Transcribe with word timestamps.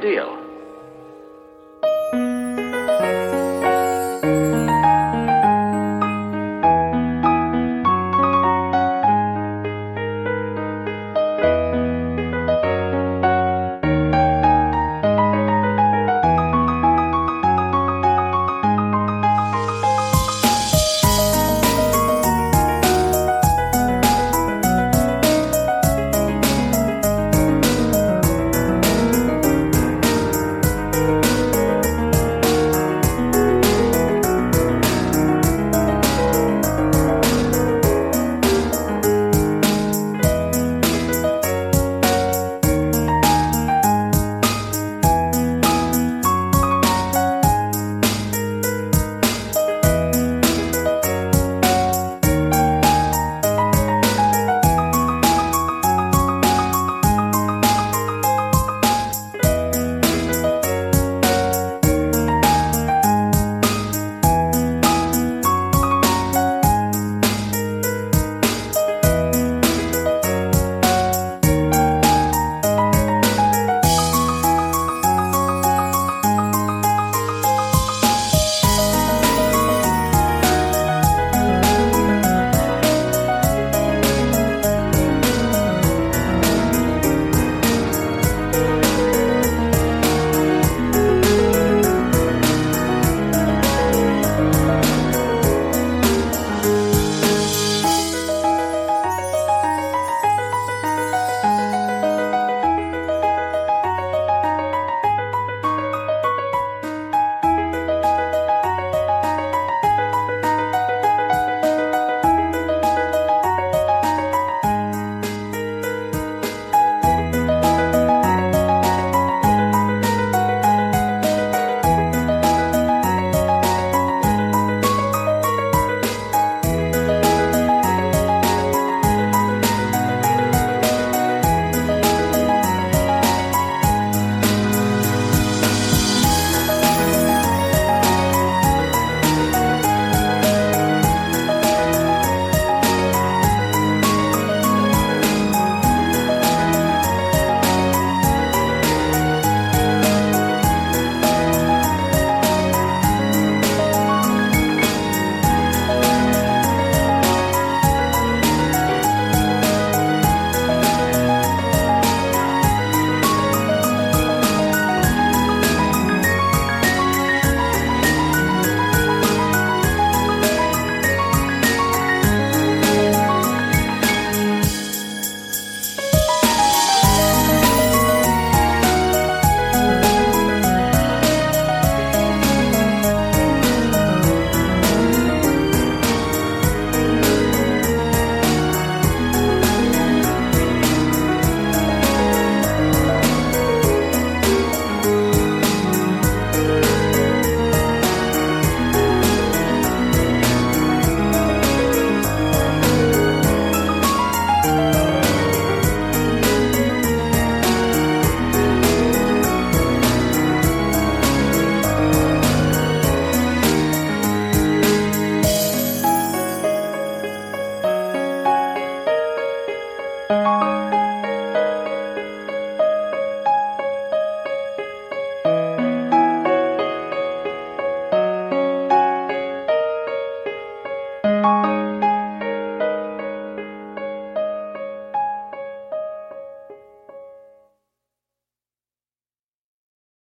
deal. 0.00 0.47